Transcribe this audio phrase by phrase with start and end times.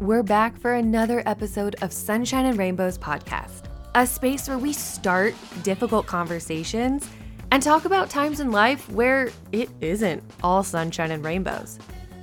[0.00, 5.34] We're back for another episode of Sunshine and Rainbows podcast, a space where we start
[5.62, 7.08] difficult conversations
[7.50, 11.78] and talk about times in life where it isn't all sunshine and rainbows.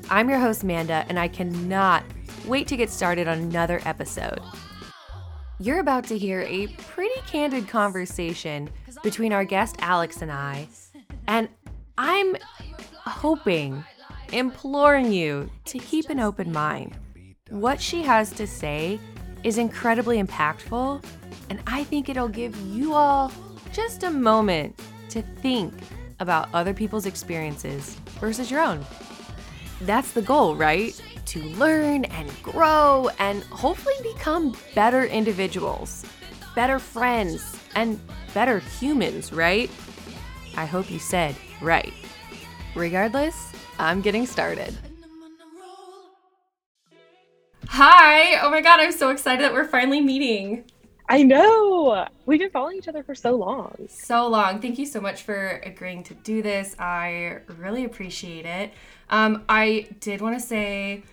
[0.09, 2.03] I'm your host, Manda, and I cannot
[2.45, 4.39] wait to get started on another episode.
[5.59, 8.69] You're about to hear a pretty candid conversation
[9.03, 10.67] between our guest Alex and I,
[11.27, 11.49] and
[11.97, 12.35] I'm
[12.93, 13.83] hoping,
[14.33, 16.95] imploring you to keep an open mind.
[17.49, 18.99] What she has to say
[19.43, 21.03] is incredibly impactful,
[21.49, 23.31] and I think it'll give you all
[23.71, 25.73] just a moment to think
[26.19, 28.85] about other people's experiences versus your own.
[29.81, 30.99] That's the goal, right?
[31.25, 36.05] To learn and grow and hopefully become better individuals,
[36.55, 37.99] better friends, and
[38.33, 39.69] better humans, right?
[40.57, 41.93] I hope you said right.
[42.75, 44.73] Regardless, I'm getting started.
[47.67, 48.39] Hi!
[48.41, 50.63] Oh my god, I'm so excited that we're finally meeting.
[51.09, 52.07] I know.
[52.25, 53.75] We've been following each other for so long.
[53.89, 54.61] So long.
[54.61, 56.75] Thank you so much for agreeing to do this.
[56.79, 58.71] I really appreciate it.
[59.09, 61.03] Um, I did want to say,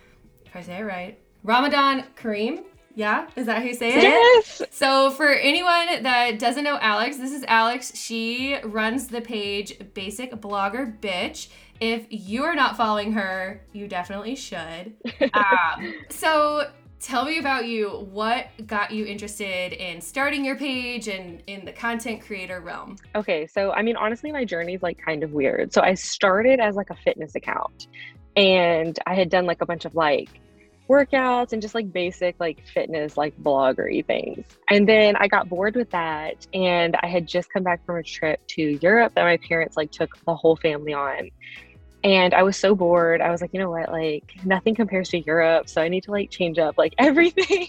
[0.45, 2.63] if I say it right, Ramadan Kareem.
[2.95, 4.03] Yeah, is that how you say it?
[4.03, 4.61] Yes.
[4.69, 7.95] So, for anyone that doesn't know Alex, this is Alex.
[7.95, 11.49] She runs the page Basic Blogger Bitch.
[11.83, 14.93] If you are not following her, you definitely should.
[15.33, 17.89] um, so, tell me about you.
[17.89, 22.95] What got you interested in starting your page and in the content creator realm?
[23.15, 25.73] Okay, so I mean, honestly, my journey is like kind of weird.
[25.73, 27.87] So, I started as like a fitness account
[28.37, 30.29] and I had done like a bunch of like
[30.89, 35.75] workouts and just like basic like fitness like bloggery things and then i got bored
[35.75, 39.37] with that and i had just come back from a trip to europe that my
[39.47, 41.29] parents like took the whole family on
[42.03, 45.19] and i was so bored i was like you know what like nothing compares to
[45.21, 47.67] europe so i need to like change up like everything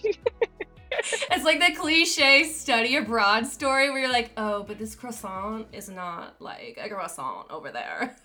[1.31, 5.89] it's like the cliche study abroad story where you're like, oh, but this croissant is
[5.89, 8.17] not like a croissant over there.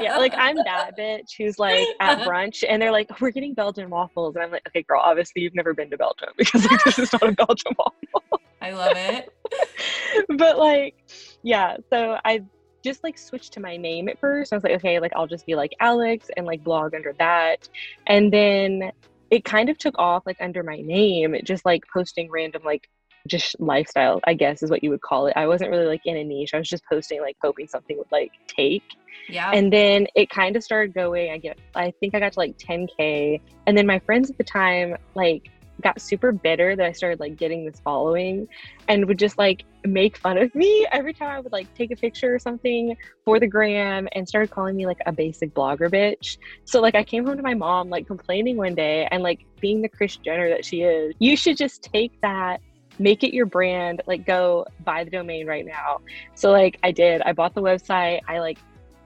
[0.00, 3.90] yeah, like I'm that bitch who's like at brunch and they're like, we're getting Belgian
[3.90, 4.34] waffles.
[4.34, 7.12] And I'm like, okay, girl, obviously you've never been to Belgium because like, this is
[7.12, 8.40] not a Belgian waffle.
[8.60, 9.32] I love it.
[10.36, 10.94] but like,
[11.42, 12.44] yeah, so I
[12.82, 14.52] just like switched to my name at first.
[14.52, 17.68] I was like, okay, like I'll just be like Alex and like blog under that.
[18.06, 18.92] And then
[19.30, 22.88] it kind of took off like under my name, just like posting random like
[23.28, 25.34] just lifestyle, I guess is what you would call it.
[25.36, 26.54] I wasn't really like in a niche.
[26.54, 28.82] I was just posting like hoping something would like take.
[29.28, 29.50] Yeah.
[29.52, 31.30] And then it kind of started going.
[31.30, 34.44] I get I think I got to like 10k and then my friends at the
[34.44, 35.50] time like
[35.80, 38.48] got super bitter that I started like getting this following
[38.88, 41.96] and would just like make fun of me every time I would like take a
[41.96, 46.38] picture or something for the gram and started calling me like a basic blogger bitch.
[46.64, 49.82] So like I came home to my mom like complaining one day and like being
[49.82, 52.60] the Kris Jenner that she is, you should just take that
[52.98, 55.98] make it your brand like go buy the domain right now.
[56.34, 57.22] So like i did.
[57.22, 58.20] I bought the website.
[58.28, 58.58] I like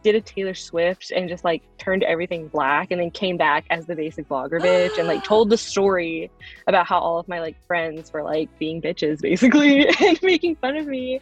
[0.06, 3.86] did a Taylor Swift and just like turned everything black and then came back as
[3.86, 6.30] the basic blogger bitch and like told the story
[6.68, 10.76] about how all of my like friends were like being bitches basically and making fun
[10.76, 11.20] of me.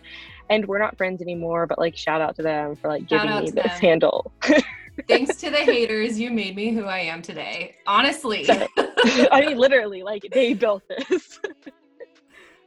[0.51, 3.51] And we're not friends anymore, but like shout out to them for like giving me
[3.51, 3.81] this them.
[3.81, 4.31] handle.
[5.09, 7.77] Thanks to the haters, you made me who I am today.
[7.87, 8.47] Honestly.
[8.77, 11.41] I mean, literally, like they built this.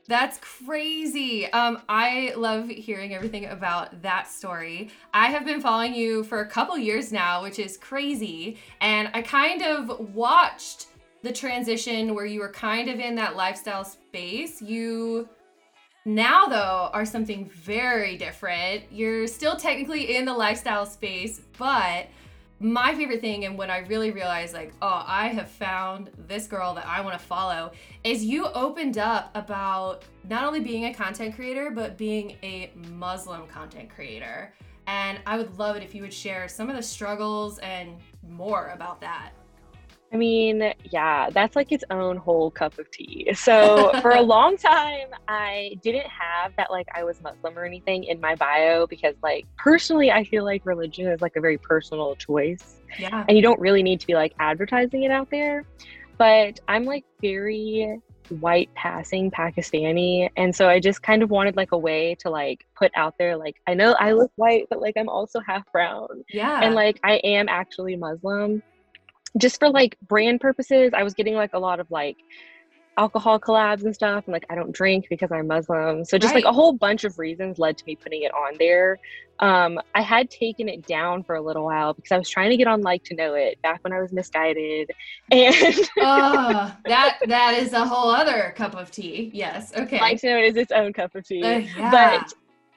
[0.07, 1.51] That's crazy.
[1.51, 4.90] Um, I love hearing everything about that story.
[5.13, 8.57] I have been following you for a couple years now, which is crazy.
[8.79, 10.88] And I kind of watched
[11.23, 14.62] the transition where you were kind of in that lifestyle space.
[14.62, 15.28] You
[16.06, 18.84] now, though, are something very different.
[18.90, 22.07] You're still technically in the lifestyle space, but
[22.59, 26.73] my favorite thing and when I really realized like, oh, I have found this girl
[26.73, 27.72] that I want to follow
[28.03, 33.47] is you opened up about not only being a content creator but being a Muslim
[33.47, 34.53] content creator.
[34.88, 37.97] And I would love it if you would share some of the struggles and
[38.28, 39.31] more about that.
[40.12, 43.29] I mean, yeah, that's like its own whole cup of tea.
[43.34, 48.05] So, for a long time, I didn't have that, like, I was Muslim or anything
[48.05, 52.16] in my bio because, like, personally, I feel like religion is like a very personal
[52.16, 52.78] choice.
[52.97, 53.26] Yeah.
[53.28, 55.66] And you don't really need to be like advertising it out there.
[56.17, 57.99] But I'm like very
[58.29, 60.29] white passing Pakistani.
[60.35, 63.37] And so I just kind of wanted like a way to like put out there,
[63.37, 66.23] like, I know I look white, but like I'm also half brown.
[66.29, 66.61] Yeah.
[66.61, 68.64] And like I am actually Muslim
[69.38, 72.18] just for like brand purposes, I was getting like a lot of like
[72.97, 74.26] alcohol collabs and stuff.
[74.26, 76.03] And like, I don't drink because I'm Muslim.
[76.03, 76.44] So just right.
[76.44, 79.00] like a whole bunch of reasons led to me putting it on there.
[79.40, 82.58] Um, I had taken it down for a little while because I was trying to
[82.58, 84.91] get on like to know it back when I was misguided.
[85.32, 89.29] And oh, that that is a whole other cup of tea.
[89.34, 89.74] Yes.
[89.76, 90.00] Okay.
[90.00, 91.44] Like to know it is its own cup of tea.
[91.44, 91.91] Uh, yeah.
[91.91, 92.34] But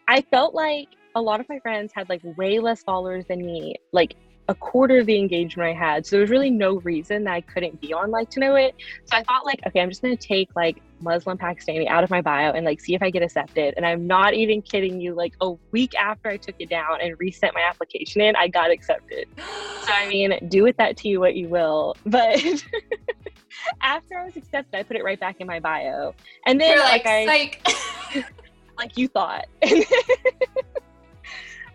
[0.09, 3.77] I felt like a lot of my friends had like way less followers than me.
[3.93, 4.17] Like
[4.51, 6.05] a quarter of the engagement I had.
[6.05, 8.75] So there was really no reason that I couldn't be on Like to Know It.
[9.05, 12.21] So I thought like, okay, I'm just gonna take like Muslim Pakistani out of my
[12.21, 13.75] bio and like see if I get accepted.
[13.77, 15.15] And I'm not even kidding you.
[15.15, 18.71] Like a week after I took it down and reset my application in, I got
[18.71, 19.29] accepted.
[19.81, 21.97] So I mean, do with that to you what you will.
[22.05, 22.39] But
[23.83, 26.15] after I was accepted, I put it right back in my bio.
[26.47, 28.25] And then You're like, like I
[28.77, 29.47] like you thought.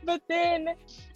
[0.05, 0.69] But then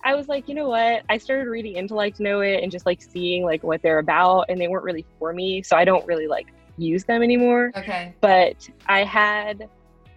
[0.04, 1.04] I was like, you know what?
[1.10, 4.00] I started reading into like to know it and just like seeing like what they're
[4.00, 6.48] about, and they weren't really for me, so I don't really like
[6.78, 7.72] use them anymore.
[7.76, 8.16] Okay.
[8.22, 9.70] But I had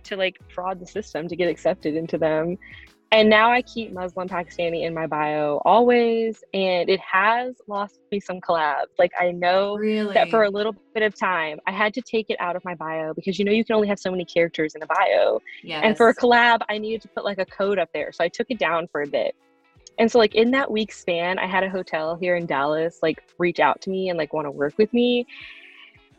[0.05, 2.59] to like fraud the system to get accepted into them.
[3.13, 8.19] And now I keep Muslim Pakistani in my bio always, and it has lost me
[8.19, 8.87] some collabs.
[8.99, 10.15] Like I know really?
[10.15, 12.75] that for a little bit of time, I had to take it out of my
[12.75, 15.41] bio because you know you can only have so many characters in a bio.
[15.63, 15.83] Yes.
[15.85, 18.29] And for a collab, I needed to put like a code up there, so I
[18.29, 19.37] took it down for a bit.
[19.99, 23.23] And so like in that week span, I had a hotel here in Dallas like
[23.39, 25.27] reach out to me and like want to work with me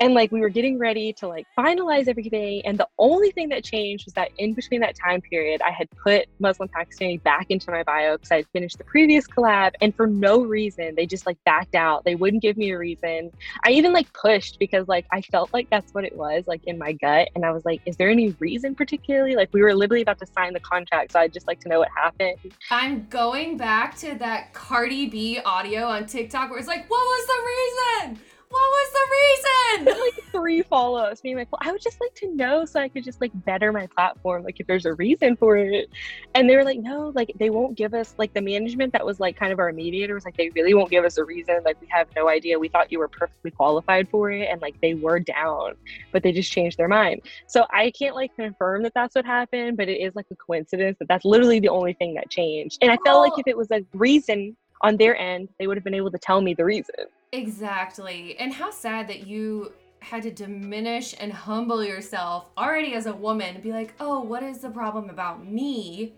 [0.03, 3.63] and like we were getting ready to like finalize everything and the only thing that
[3.63, 7.71] changed was that in between that time period i had put muslim pakistani back into
[7.71, 11.25] my bio because i had finished the previous collab and for no reason they just
[11.25, 12.03] like backed out.
[12.03, 13.31] They wouldn't give me a reason.
[13.65, 16.77] I even like pushed because like i felt like that's what it was like in
[16.77, 19.35] my gut and i was like is there any reason particularly?
[19.35, 21.79] Like we were literally about to sign the contract so i'd just like to know
[21.79, 22.37] what happened.
[22.71, 27.27] I'm going back to that cardi b audio on tiktok where it's like what was
[27.27, 29.99] the reason what was the reason?
[29.99, 33.03] like three follows, being like, well, I would just like to know so I could
[33.03, 35.89] just like better my platform, like if there's a reason for it.
[36.35, 39.19] And they were like, no, like they won't give us like the management that was
[39.19, 41.61] like kind of our mediator was like, they really won't give us a reason.
[41.65, 42.59] Like we have no idea.
[42.59, 45.73] We thought you were perfectly qualified for it, and like they were down,
[46.11, 47.21] but they just changed their mind.
[47.47, 50.97] So I can't like confirm that that's what happened, but it is like a coincidence
[50.99, 52.77] that that's literally the only thing that changed.
[52.83, 55.83] And I felt like if it was a reason on their end, they would have
[55.83, 56.95] been able to tell me the reason.
[57.31, 58.37] Exactly.
[58.37, 63.61] And how sad that you had to diminish and humble yourself already as a woman
[63.61, 66.13] be like, oh, what is the problem about me?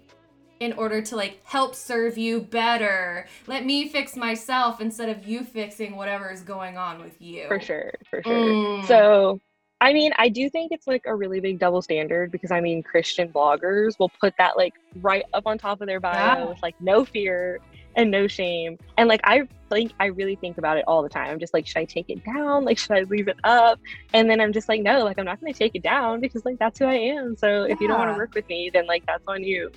[0.59, 3.27] In order to like help serve you better.
[3.45, 7.47] Let me fix myself instead of you fixing whatever is going on with you.
[7.47, 7.93] For sure.
[8.09, 8.33] For sure.
[8.33, 8.87] Mm.
[8.87, 9.39] So
[9.81, 12.81] I mean, I do think it's like a really big double standard because I mean,
[12.81, 16.45] Christian bloggers will put that like right up on top of their bio yeah.
[16.45, 17.59] with like no fear
[17.95, 18.77] and no shame.
[18.97, 21.29] And like I think I really think about it all the time.
[21.29, 22.65] I'm just like, should I take it down?
[22.65, 23.79] Like, should I leave it up?
[24.13, 26.59] And then I'm just like, no, like I'm not gonna take it down because like
[26.59, 27.35] that's who I am.
[27.35, 27.73] So yeah.
[27.73, 29.71] if you don't want to work with me, then like that's on you.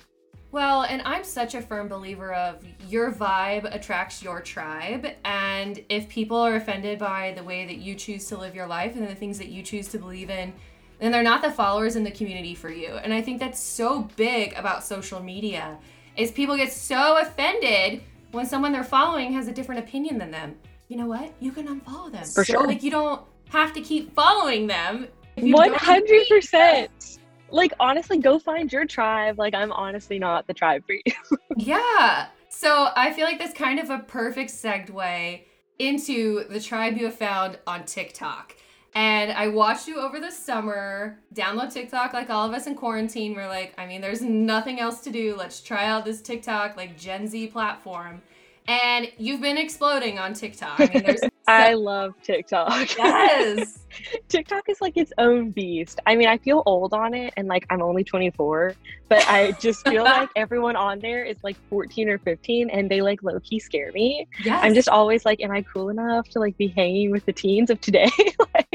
[0.51, 5.05] Well, and I'm such a firm believer of your vibe attracts your tribe.
[5.23, 8.95] And if people are offended by the way that you choose to live your life
[8.95, 10.53] and the things that you choose to believe in,
[10.97, 12.93] then they're not the followers in the community for you.
[12.95, 15.77] And I think that's so big about social media
[16.17, 18.01] is people get so offended
[18.31, 20.55] when someone they're following has a different opinion than them.
[20.87, 21.31] You know what?
[21.39, 22.23] You can unfollow them.
[22.25, 22.67] For sure.
[22.67, 25.07] Like you don't have to keep following them.
[25.37, 27.19] One hundred percent.
[27.51, 29.39] Like honestly, go find your tribe.
[29.39, 31.01] Like I'm honestly not the tribe for you.
[31.57, 32.27] yeah.
[32.49, 35.41] So I feel like that's kind of a perfect segue
[35.77, 38.55] into the tribe you have found on TikTok.
[38.95, 43.35] And I watched you over the summer download TikTok like all of us in quarantine.
[43.35, 45.35] We're like, I mean, there's nothing else to do.
[45.37, 48.21] Let's try out this TikTok, like Gen Z platform.
[48.67, 50.79] And you've been exploding on TikTok.
[50.79, 52.95] I, mean, I love TikTok.
[52.97, 53.79] Yes.
[54.29, 55.99] TikTok is like its own beast.
[56.05, 58.75] I mean, I feel old on it and like I'm only 24,
[59.07, 63.01] but I just feel like everyone on there is like 14 or 15 and they
[63.01, 64.27] like low key scare me.
[64.43, 64.59] Yes.
[64.63, 67.71] I'm just always like, am I cool enough to like be hanging with the teens
[67.71, 68.11] of today?
[68.53, 68.68] like,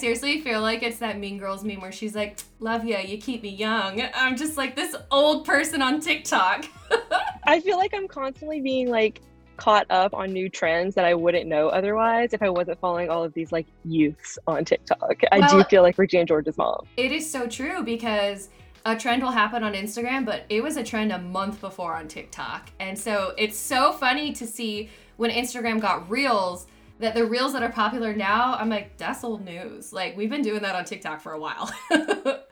[0.00, 3.42] seriously feel like it's that Mean Girls meme where she's like, "Love ya, you keep
[3.42, 6.64] me young." I'm just like this old person on TikTok.
[7.44, 9.20] I feel like I'm constantly being like
[9.60, 13.22] caught up on new trends that I wouldn't know otherwise if I wasn't following all
[13.22, 15.00] of these like youths on TikTok.
[15.00, 16.86] Well, I do feel like Regina George's mom.
[16.96, 18.48] It is so true because
[18.86, 22.08] a trend will happen on Instagram, but it was a trend a month before on
[22.08, 22.70] TikTok.
[22.80, 24.88] And so it's so funny to see
[25.18, 26.66] when Instagram got reels
[27.00, 29.92] that the reels that are popular now, I'm like, that's old news.
[29.92, 31.72] Like we've been doing that on TikTok for a while.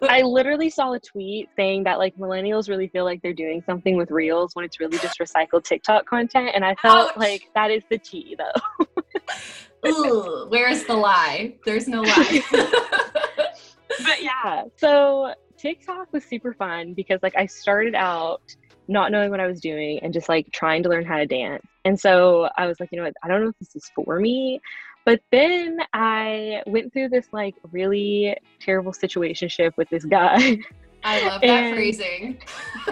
[0.03, 3.97] I literally saw a tweet saying that like millennials really feel like they're doing something
[3.97, 6.51] with reels when it's really just recycled TikTok content.
[6.55, 7.17] And I felt Ouch.
[7.19, 9.87] like that is the tea though.
[9.87, 11.55] Ooh, where's the lie?
[11.67, 12.43] There's no lie.
[12.51, 18.41] but yeah, so TikTok was super fun because like I started out
[18.89, 21.67] not knowing what I was doing and just like trying to learn how to dance.
[21.89, 24.21] And so I was like, you know what, I don't know if this is for
[24.21, 24.61] me.
[25.07, 30.59] But then I went through this like really terrible situationship with this guy.
[31.03, 31.75] I love that and...
[31.75, 32.43] phrasing.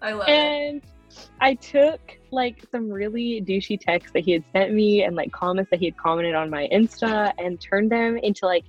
[0.00, 0.30] I love it.
[0.30, 1.28] and it.
[1.40, 5.72] I took like some really douchey texts that he had sent me and like comments
[5.72, 8.62] that he had commented on my Insta and turned them into like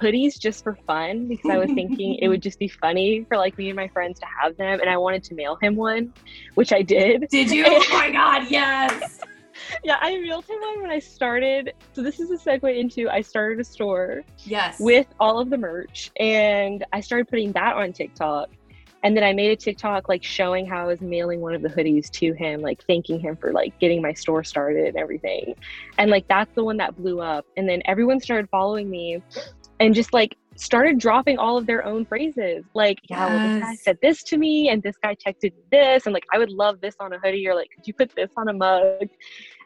[0.00, 3.58] hoodies just for fun because I was thinking it would just be funny for like
[3.58, 6.12] me and my friends to have them and I wanted to mail him one,
[6.54, 7.28] which I did.
[7.30, 7.64] Did you?
[7.68, 9.20] oh my god, yes.
[9.84, 11.74] yeah, I mailed him one when I started.
[11.92, 14.24] So this is a segue into I started a store.
[14.44, 14.78] Yes.
[14.80, 18.50] With all of the merch and I started putting that on TikTok.
[19.04, 21.68] And then I made a TikTok like showing how I was mailing one of the
[21.68, 25.54] hoodies to him, like thanking him for like getting my store started and everything.
[25.98, 27.46] And like that's the one that blew up.
[27.56, 29.22] And then everyone started following me
[29.80, 33.30] and just like started dropping all of their own phrases like yeah yes.
[33.30, 36.38] well this guy said this to me and this guy texted this and like i
[36.38, 39.08] would love this on a hoodie or like could you put this on a mug?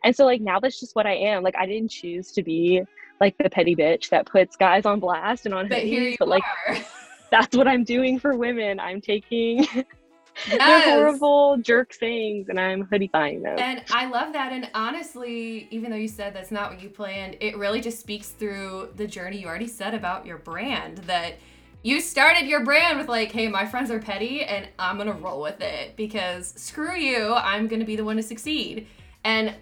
[0.05, 1.43] And so like now that's just what i am.
[1.43, 2.83] Like i didn't choose to be
[3.21, 6.43] like the petty bitch that puts guys on blast and on but hoodies but like
[7.31, 8.79] that's what i'm doing for women.
[8.79, 9.67] I'm taking
[10.49, 10.59] yes.
[10.59, 13.59] they're horrible jerk sayings and I'm hoodifying them.
[13.59, 14.53] And I love that.
[14.53, 18.29] And honestly, even though you said that's not what you planned, it really just speaks
[18.29, 21.35] through the journey you already said about your brand that
[21.83, 25.41] you started your brand with like, hey, my friends are petty and I'm gonna roll
[25.41, 28.87] with it because screw you, I'm gonna be the one to succeed.
[29.25, 29.55] And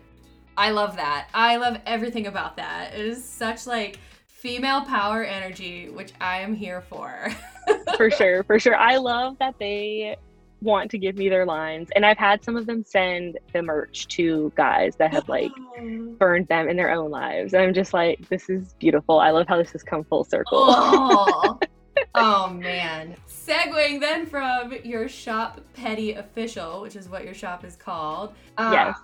[0.57, 1.29] I love that.
[1.33, 2.93] I love everything about that.
[2.95, 7.29] It is such like female power energy, which I am here for.
[7.97, 8.77] for sure, for sure.
[8.77, 10.17] I love that they
[10.63, 11.89] want to give me their lines.
[11.95, 15.51] And i've had some of them send the merch to guys that have like
[16.19, 17.55] burned them in their own lives.
[17.55, 19.21] And i'm just like this is beautiful.
[19.21, 20.65] I love how this has come full circle.
[20.69, 21.59] Oh,
[22.15, 23.17] oh man.
[23.29, 28.71] Segueing then from your shop petty official which is what your shop is called uh,
[28.73, 28.99] yes.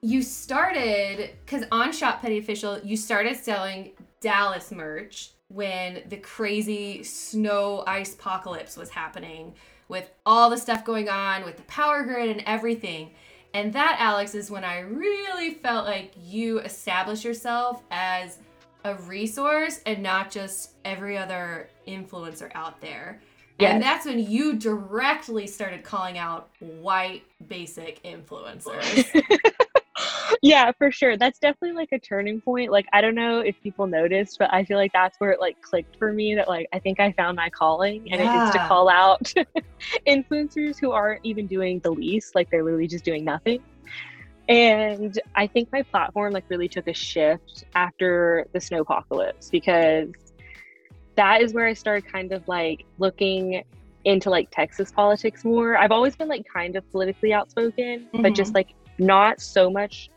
[0.00, 7.02] you started because on shop petty official you started selling dallas merch when the crazy
[7.02, 9.52] snow ice apocalypse was happening
[9.90, 13.10] with all the stuff going on with the power grid and everything.
[13.52, 18.38] And that, Alex, is when I really felt like you established yourself as
[18.84, 23.20] a resource and not just every other influencer out there.
[23.58, 23.74] Yes.
[23.74, 29.04] And that's when you directly started calling out white basic influencers.
[30.42, 31.18] yeah, for sure.
[31.18, 32.70] That's definitely like a turning point.
[32.70, 35.60] Like I don't know if people noticed, but I feel like that's where it like
[35.60, 38.44] clicked for me that like I think I found my calling and yeah.
[38.44, 39.32] it is to call out
[40.06, 43.62] influencers who aren't even doing the least, like they're literally just doing nothing.
[44.48, 50.08] And I think my platform like really took a shift after the snow apocalypse because
[51.16, 53.62] that is where I started kind of like looking
[54.06, 55.76] into like Texas politics more.
[55.76, 58.22] I've always been like kind of politically outspoken, mm-hmm.
[58.22, 58.56] but just mm-hmm.
[58.56, 60.08] like not so much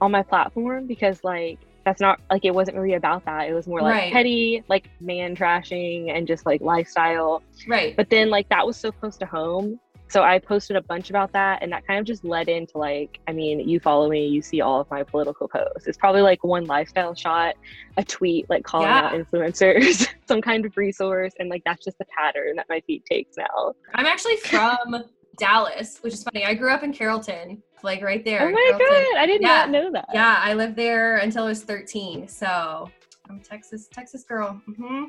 [0.00, 3.48] on my platform because like that's not like it wasn't really about that.
[3.48, 4.12] It was more like right.
[4.12, 7.42] petty, like man trashing and just like lifestyle.
[7.66, 7.96] Right.
[7.96, 9.80] But then like that was so close to home.
[10.10, 13.20] So I posted a bunch about that and that kind of just led into like,
[13.28, 15.86] I mean, you follow me, you see all of my political posts.
[15.86, 17.56] It's probably like one lifestyle shot,
[17.98, 19.06] a tweet like calling yeah.
[19.06, 23.04] out influencers, some kind of resource, and like that's just the pattern that my feed
[23.04, 23.74] takes now.
[23.94, 25.04] I'm actually from
[25.38, 26.44] Dallas, which is funny.
[26.44, 28.48] I grew up in Carrollton, like right there.
[28.48, 29.48] Oh my god, I did yeah.
[29.48, 30.08] not know that.
[30.12, 32.28] Yeah, I lived there until I was 13.
[32.28, 32.90] So
[33.28, 34.60] I'm Texas, Texas girl.
[34.68, 35.04] Mm-hmm.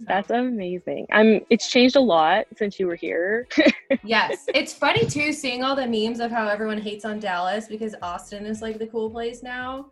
[0.00, 1.06] That's amazing.
[1.10, 1.40] I'm.
[1.50, 3.48] It's changed a lot since you were here.
[4.04, 7.94] yes, it's funny too seeing all the memes of how everyone hates on Dallas because
[8.00, 9.86] Austin is like the cool place now.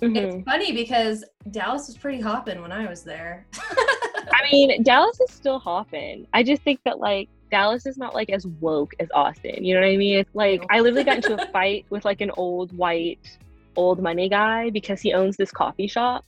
[0.00, 0.16] Mm-hmm.
[0.16, 3.46] It's funny because Dallas was pretty hopping when I was there.
[3.54, 6.26] I mean, Dallas is still hopping.
[6.32, 9.64] I just think that like Dallas is not like as woke as Austin.
[9.64, 10.24] You know what I mean?
[10.34, 13.38] Like I literally got into a fight with like an old white
[13.76, 16.24] old money guy because he owns this coffee shop.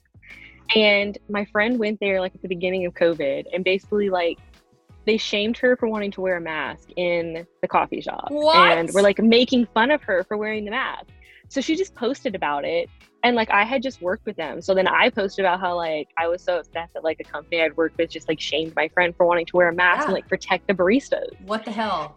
[0.75, 4.39] And my friend went there like at the beginning of COVID and basically like
[5.05, 8.27] they shamed her for wanting to wear a mask in the coffee shop.
[8.31, 8.79] What?
[8.79, 11.07] And we're like making fun of her for wearing the mask.
[11.49, 12.89] So she just posted about it
[13.23, 14.61] and like I had just worked with them.
[14.61, 17.63] So then I posted about how like I was so upset that like a company
[17.63, 20.05] I'd worked with just like shamed my friend for wanting to wear a mask yeah.
[20.07, 21.29] and like protect the baristas.
[21.47, 22.17] What the hell?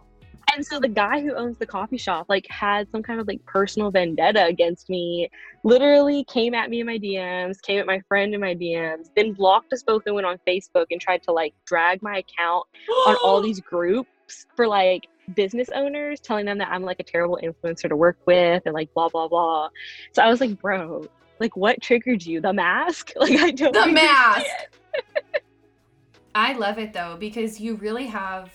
[0.54, 3.44] And so the guy who owns the coffee shop like had some kind of like
[3.46, 5.28] personal vendetta against me.
[5.64, 9.32] Literally came at me in my DMs, came at my friend in my DMs, then
[9.32, 12.64] blocked us both and went on Facebook and tried to like drag my account
[13.06, 17.38] on all these groups for like business owners telling them that I'm like a terrible
[17.42, 19.68] influencer to work with and like blah blah blah.
[20.12, 21.06] So I was like, bro,
[21.40, 22.40] like what triggered you?
[22.40, 23.12] The mask?
[23.16, 24.46] Like I don't The mask.
[26.34, 28.52] I love it though because you really have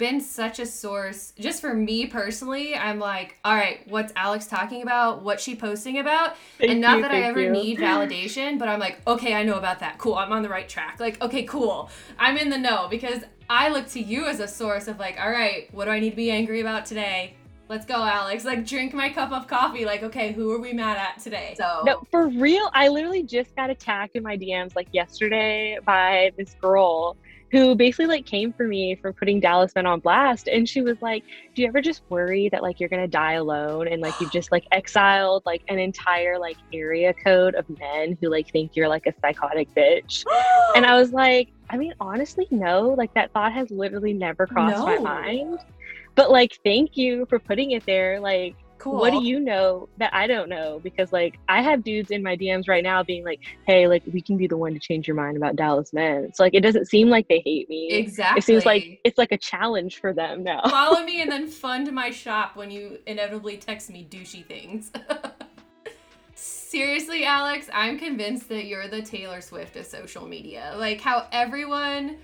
[0.00, 2.74] been such a source just for me personally.
[2.74, 5.22] I'm like, all right, what's Alex talking about?
[5.22, 6.36] What's she posting about?
[6.58, 7.50] Thank and not you, that I ever you.
[7.50, 9.98] need validation, but I'm like, okay, I know about that.
[9.98, 11.00] Cool, I'm on the right track.
[11.00, 11.90] Like, okay, cool.
[12.18, 15.30] I'm in the know because I look to you as a source of like, all
[15.30, 17.34] right, what do I need to be angry about today?
[17.68, 18.46] Let's go, Alex.
[18.46, 19.84] Like, drink my cup of coffee.
[19.84, 21.54] Like, okay, who are we mad at today?
[21.58, 22.70] So, No, for real.
[22.72, 27.18] I literally just got attacked in my DMs like yesterday by this girl
[27.50, 30.48] who basically like came for me for putting Dallas Men on blast.
[30.48, 33.88] And she was like, Do you ever just worry that like you're gonna die alone
[33.88, 38.28] and like you've just like exiled like an entire like area code of men who
[38.28, 40.24] like think you're like a psychotic bitch?
[40.76, 42.94] And I was like, I mean, honestly, no.
[42.96, 45.58] Like that thought has literally never crossed my mind.
[46.14, 48.20] But like, thank you for putting it there.
[48.20, 48.98] Like, cool.
[48.98, 50.80] what do you know that I don't know?
[50.82, 54.20] Because like I have dudes in my DMs right now being like, "Hey, like we
[54.20, 56.86] can be the one to change your mind about Dallas men." So like it doesn't
[56.86, 57.90] seem like they hate me.
[57.92, 58.38] Exactly.
[58.38, 60.62] It seems like it's like a challenge for them now.
[60.68, 64.90] follow me and then fund my shop when you inevitably text me douchey things.
[66.34, 70.74] Seriously, Alex, I'm convinced that you're the Taylor Swift of social media.
[70.76, 72.16] Like how everyone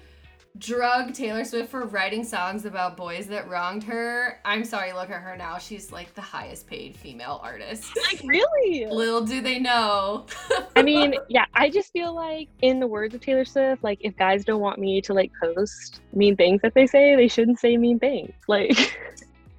[0.59, 4.41] drug Taylor Swift for writing songs about boys that wronged her.
[4.45, 5.59] I'm sorry, look at her now.
[5.59, 7.97] She's like the highest paid female artist.
[8.11, 8.87] like really?
[8.87, 10.27] Little do they know.
[10.77, 14.17] I mean, yeah, I just feel like in the words of Taylor Swift, like if
[14.17, 17.77] guys don't want me to like post mean things that they say, they shouldn't say
[17.77, 18.33] mean things.
[18.49, 18.97] Like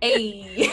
[0.02, 0.72] Hey.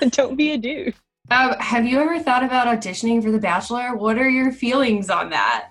[0.10, 0.94] don't be a dude.
[1.30, 3.96] Um, have you ever thought about auditioning for The Bachelor?
[3.96, 5.69] What are your feelings on that?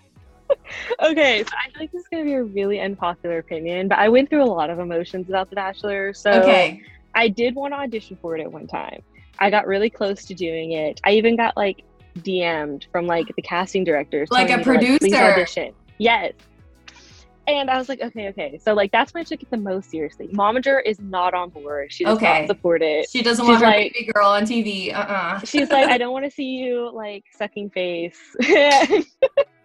[1.01, 4.09] Okay, so I feel like this is gonna be a really unpopular opinion, but I
[4.09, 6.13] went through a lot of emotions about The Bachelor.
[6.13, 6.81] So Okay.
[7.15, 9.01] I did want to audition for it at one time.
[9.39, 10.99] I got really close to doing it.
[11.03, 11.83] I even got like
[12.19, 15.73] DM'd from like the casting directors, Like a to, please audition.
[15.97, 16.33] Yes.
[17.47, 18.59] And I was like, okay, okay.
[18.63, 20.27] So like that's when I took it the most seriously.
[20.27, 21.91] Momager is not on board.
[21.91, 22.41] She does Okay.
[22.41, 23.09] not support it.
[23.09, 24.93] She doesn't She's want her like- baby girl on TV.
[24.93, 25.39] Uh-uh.
[25.39, 28.19] She's like, I don't want to see you like sucking face.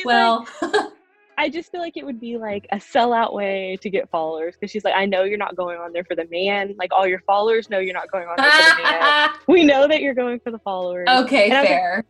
[0.00, 0.92] She's like, well,
[1.40, 4.70] I just feel like it would be like a sellout way to get followers because
[4.70, 6.74] she's like, I know you're not going on there for the man.
[6.78, 9.30] Like all your followers know you're not going on there for the man.
[9.48, 11.08] We know that you're going for the followers.
[11.08, 12.04] okay, I like, fair.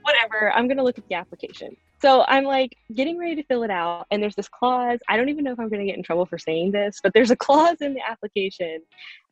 [0.00, 0.52] Whatever.
[0.54, 1.76] I'm gonna look at the application.
[2.00, 4.98] So I'm like getting ready to fill it out, and there's this clause.
[5.06, 7.30] I don't even know if I'm gonna get in trouble for saying this, but there's
[7.30, 8.80] a clause in the application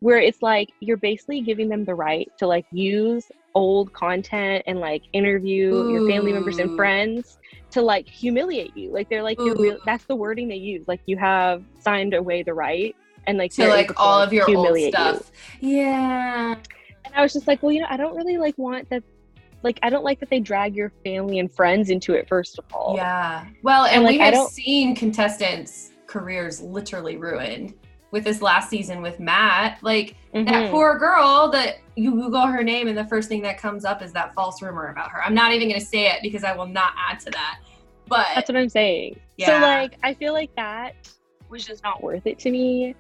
[0.01, 4.81] where it's like you're basically giving them the right to like use old content and
[4.81, 7.39] like interview your family members and friends
[7.73, 8.93] to like humiliate you.
[8.93, 9.79] Like they're like Ooh.
[9.85, 10.87] that's the wording they use.
[10.89, 12.95] Like you have signed away the right
[13.27, 15.01] and like to like all of your old humiliate you.
[15.01, 15.33] stuff.
[15.61, 16.55] Yeah.
[17.05, 19.03] And I was just like, well, you know, I don't really like want that.
[19.63, 22.27] Like, I don't like that they drag your family and friends into it.
[22.29, 23.45] First of all, Yeah.
[23.63, 27.75] Well, and, And, like, we have seen contestants' careers literally ruined
[28.11, 29.79] with this last season with Matt.
[29.83, 30.71] Like that Mhm.
[30.71, 34.13] poor girl that you Google her name and the first thing that comes up is
[34.13, 35.23] that false rumor about her.
[35.23, 37.59] I'm not even gonna say it because I will not add to that.
[38.09, 39.19] But That's what I'm saying.
[39.39, 40.95] So like, I feel like that
[41.49, 42.95] was just not worth it to me.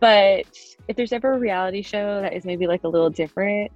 [0.00, 0.44] But
[0.88, 3.70] if there's ever a reality show that is maybe like a little different,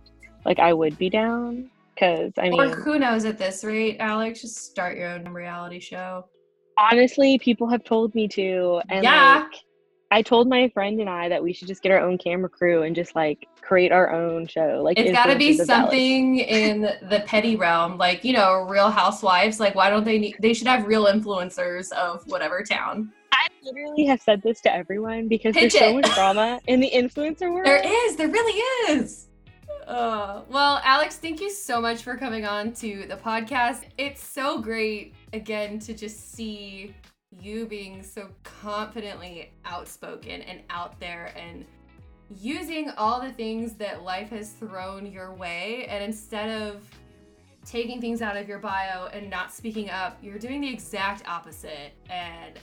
[0.45, 1.71] like I would be down.
[1.99, 5.79] Cause I or mean, who knows at this rate, Alex, just start your own reality
[5.81, 6.27] show.
[6.79, 9.41] honestly, people have told me to, and Yeah.
[9.51, 9.61] like,
[10.13, 12.83] I told my friend and I that we should just get our own camera crew
[12.83, 14.81] and just like create our own show.
[14.83, 19.61] Like It's got to be something in the petty realm, like you know, Real Housewives.
[19.61, 20.37] Like, why don't they need?
[20.41, 23.13] They should have real influencers of whatever town.
[23.33, 26.91] I literally have said this to everyone because Pitch there's so much drama in the
[26.91, 27.67] influencer world.
[27.67, 28.17] There is.
[28.17, 29.29] There really is.
[29.87, 33.83] Uh, well, Alex, thank you so much for coming on to the podcast.
[33.99, 36.95] It's so great again to just see
[37.39, 41.65] you being so confidently outspoken and out there and
[42.39, 46.83] using all the things that life has thrown your way and instead of
[47.65, 51.93] taking things out of your bio and not speaking up, you're doing the exact opposite
[52.09, 52.59] and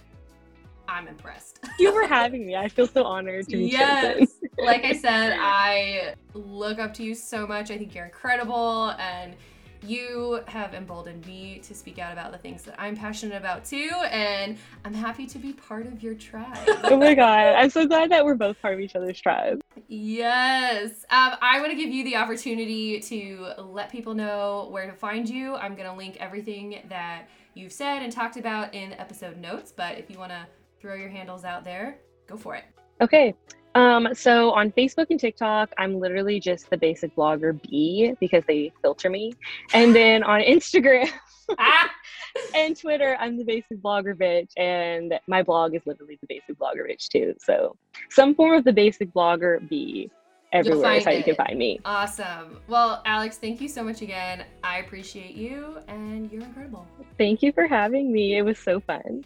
[0.87, 1.59] I'm impressed.
[1.79, 2.55] you for having me.
[2.55, 4.27] I feel so honored to be yes.
[4.57, 7.71] like I said, I look up to you so much.
[7.71, 9.35] I think you're incredible and
[9.83, 13.91] You have emboldened me to speak out about the things that I'm passionate about too,
[14.11, 16.57] and I'm happy to be part of your tribe.
[16.83, 19.61] oh my god, I'm so glad that we're both part of each other's tribe.
[19.87, 21.05] Yes.
[21.09, 25.29] Um, I want to give you the opportunity to let people know where to find
[25.29, 25.55] you.
[25.55, 29.97] I'm going to link everything that you've said and talked about in episode notes, but
[29.97, 30.45] if you want to
[30.79, 32.65] throw your handles out there, go for it.
[33.01, 33.33] Okay.
[33.75, 38.71] Um, so on Facebook and TikTok, I'm literally just the basic blogger B because they
[38.81, 39.33] filter me.
[39.73, 41.09] And then on Instagram
[42.55, 44.49] and Twitter, I'm the basic blogger bitch.
[44.57, 47.35] And my blog is literally the basic blogger bitch too.
[47.39, 47.75] So
[48.09, 50.09] some form of the basic blogger B
[50.53, 51.17] everywhere is how it.
[51.17, 51.79] you can find me.
[51.85, 52.59] Awesome.
[52.67, 54.43] Well, Alex, thank you so much again.
[54.63, 56.87] I appreciate you and you're incredible.
[57.17, 58.37] Thank you for having me.
[58.37, 59.23] It was so fun.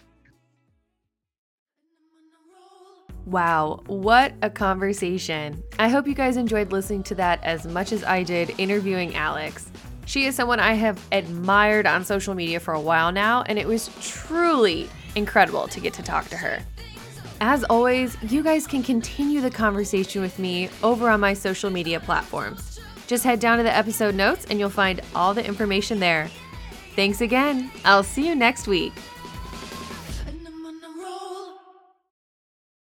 [3.26, 5.64] Wow, what a conversation.
[5.78, 9.72] I hope you guys enjoyed listening to that as much as I did interviewing Alex.
[10.06, 13.68] She is someone I have admired on social media for a while now, and it
[13.68, 16.60] was truly incredible to get to talk to her.
[17.40, 22.00] As always, you guys can continue the conversation with me over on my social media
[22.00, 22.80] platforms.
[23.08, 26.30] Just head down to the episode notes and you'll find all the information there.
[26.96, 27.72] Thanks again.
[27.84, 28.94] I'll see you next week.